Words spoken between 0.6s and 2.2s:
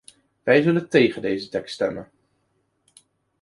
zullen tegen deze tekst stemmen.